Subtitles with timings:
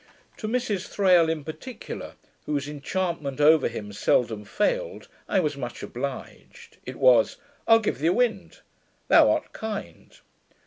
[0.37, 2.15] To Mrs Thrale in particular,
[2.47, 6.77] whose enchantment over him seldom failed, I was much obliged.
[6.87, 8.61] It was, 'I'll give thee a wind.'
[9.09, 10.19] 'Thou art kind.'